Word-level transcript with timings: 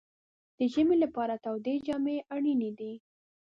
د 0.57 0.59
ژمي 0.73 0.95
لپاره 1.03 1.33
تودې 1.43 1.75
جامې 1.85 2.17
اړینې 2.35 2.71
دي. 2.79 2.93